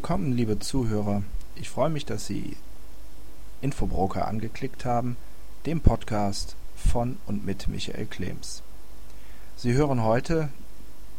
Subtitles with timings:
[0.00, 1.22] willkommen, liebe Zuhörer.
[1.56, 2.56] Ich freue mich, dass Sie
[3.60, 5.18] Infobroker angeklickt haben,
[5.66, 8.62] dem Podcast von und mit Michael Klems.
[9.56, 10.48] Sie hören heute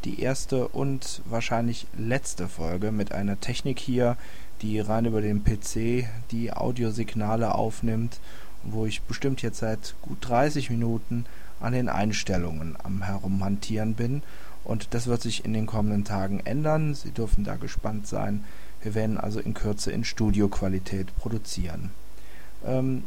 [0.03, 4.17] die erste und wahrscheinlich letzte Folge mit einer Technik hier,
[4.63, 8.19] die rein über den PC die Audiosignale aufnimmt,
[8.63, 11.27] wo ich bestimmt jetzt seit gut 30 Minuten
[11.59, 14.23] an den Einstellungen am Herumhantieren bin
[14.63, 16.93] und das wird sich in den kommenden Tagen ändern.
[16.93, 18.43] Sie dürfen da gespannt sein.
[18.81, 21.91] Wir werden also in Kürze in Studioqualität produzieren.
[22.65, 23.03] Ähm,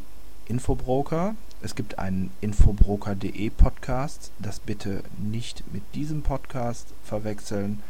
[0.47, 1.35] Infobroker.
[1.63, 4.31] Es gibt einen Infobroker.de Podcast.
[4.39, 7.83] Das bitte nicht mit diesem Podcast verwechseln.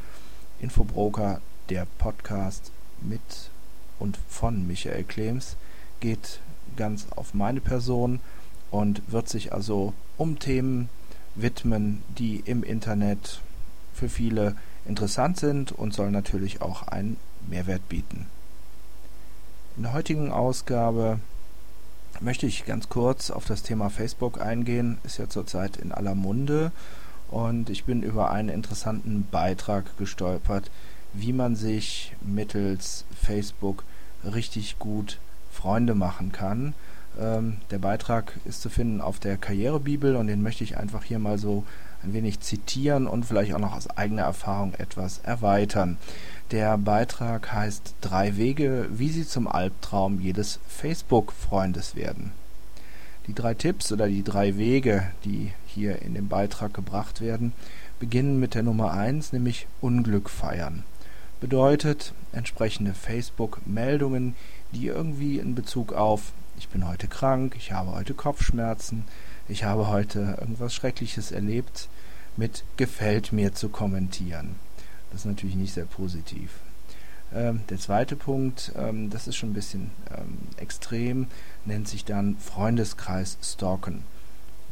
[0.61, 2.71] Infobroker, der Podcast
[3.03, 3.21] mit
[3.99, 5.57] und von Michael Klems,
[6.01, 6.41] geht
[6.77, 8.21] ganz auf meine Person
[8.71, 10.89] und wird sich also um Themen
[11.35, 13.41] widmen, die im Internet
[13.93, 17.17] für viele interessant sind und soll natürlich auch einen
[17.49, 18.27] Mehrwert bieten.
[19.77, 21.19] In der heutigen Ausgabe
[22.21, 24.99] möchte ich ganz kurz auf das Thema Facebook eingehen.
[25.03, 26.73] Ist ja zurzeit in aller Munde
[27.31, 30.71] und ich bin über einen interessanten Beitrag gestolpert,
[31.13, 33.85] wie man sich mittels Facebook
[34.25, 35.19] richtig gut
[35.51, 36.75] Freunde machen kann.
[37.19, 41.19] Ähm, der Beitrag ist zu finden auf der Karrierebibel und den möchte ich einfach hier
[41.19, 41.65] mal so
[42.05, 45.99] ein wenig zitieren und vielleicht auch noch aus eigener Erfahrung etwas erweitern.
[46.51, 52.33] Der Beitrag heißt Drei Wege, wie Sie zum Albtraum jedes Facebook-Freundes werden.
[53.27, 57.53] Die drei Tipps oder die drei Wege, die hier in dem Beitrag gebracht werden,
[57.99, 60.85] beginnen mit der Nummer eins, nämlich Unglück feiern.
[61.41, 64.37] Bedeutet entsprechende Facebook-Meldungen,
[64.73, 69.05] die irgendwie in Bezug auf ich bin heute krank, ich habe heute Kopfschmerzen,
[69.49, 71.89] ich habe heute irgendwas Schreckliches erlebt,
[72.37, 74.57] mit gefällt mir zu kommentieren.
[75.11, 76.51] Das ist natürlich nicht sehr positiv.
[77.33, 81.27] Ähm, der zweite Punkt, ähm, das ist schon ein bisschen ähm, extrem,
[81.65, 84.05] nennt sich dann Freundeskreis stalken.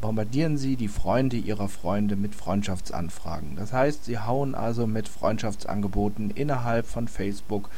[0.01, 3.55] Bombardieren Sie die Freunde Ihrer Freunde mit Freundschaftsanfragen.
[3.57, 7.71] Das heißt, Sie hauen also mit Freundschaftsangeboten innerhalb von Facebook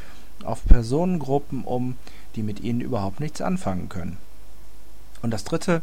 [0.43, 1.97] auf Personengruppen um,
[2.35, 4.17] die mit Ihnen überhaupt nichts anfangen können.
[5.23, 5.83] Und das dritte,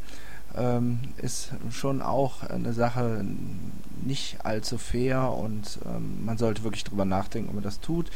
[0.58, 3.24] ähm, ist schon auch eine Sache
[4.04, 8.10] nicht allzu fair und ähm, man sollte wirklich drüber nachdenken, ob man das tut.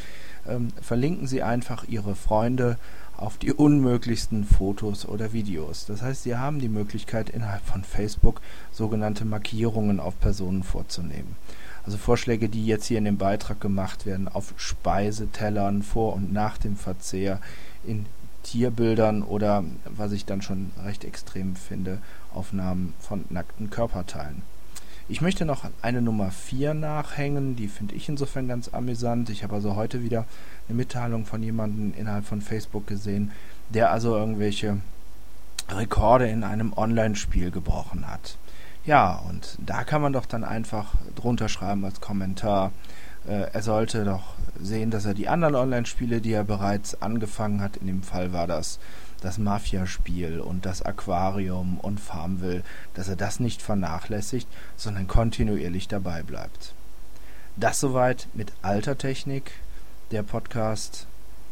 [0.48, 2.78] Ähm, verlinken Sie einfach Ihre Freunde
[3.16, 5.86] auf die unmöglichsten Fotos oder Videos.
[5.86, 8.40] Das heißt, Sie haben die Möglichkeit innerhalb von Facebook
[8.72, 11.36] sogenannte Markierungen auf Personen vorzunehmen.
[11.84, 16.58] Also Vorschläge, die jetzt hier in dem Beitrag gemacht werden, auf Speisetellern vor und nach
[16.58, 17.40] dem Verzehr,
[17.86, 18.06] in
[18.46, 21.98] Tierbildern oder, was ich dann schon recht extrem finde,
[22.32, 24.42] Aufnahmen von nackten Körperteilen.
[25.08, 29.30] Ich möchte noch eine Nummer 4 nachhängen, die finde ich insofern ganz amüsant.
[29.30, 30.26] Ich habe also heute wieder
[30.68, 33.32] eine Mitteilung von jemandem innerhalb von Facebook gesehen,
[33.70, 34.78] der also irgendwelche
[35.68, 38.36] Rekorde in einem Online-Spiel gebrochen hat.
[38.84, 42.70] Ja, und da kann man doch dann einfach drunter schreiben als Kommentar,
[43.26, 47.86] er sollte doch sehen, dass er die anderen Online-Spiele, die er bereits angefangen hat, in
[47.86, 48.78] dem Fall war das
[49.20, 52.62] das Mafia-Spiel und das Aquarium und Farmville,
[52.94, 56.74] dass er das nicht vernachlässigt, sondern kontinuierlich dabei bleibt.
[57.56, 59.52] Das soweit mit alter Technik,
[60.10, 61.06] der Podcast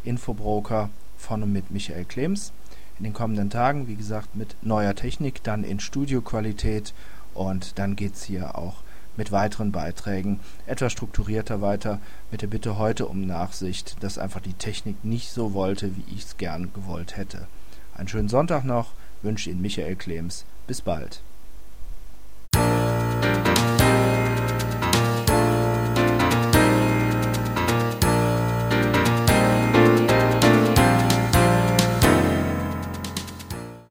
[0.04, 2.52] Infobroker von und mit Michael Klems.
[2.98, 6.92] In den kommenden Tagen, wie gesagt, mit neuer Technik, dann in Studioqualität
[7.32, 8.83] und dann geht es hier auch
[9.16, 14.54] mit weiteren Beiträgen etwas strukturierter weiter, mit der Bitte heute um Nachsicht, dass einfach die
[14.54, 17.46] Technik nicht so wollte, wie ich es gern gewollt hätte.
[17.94, 18.92] Einen schönen Sonntag noch,
[19.22, 20.44] wünsche Ihnen Michael Klems.
[20.66, 21.20] Bis bald.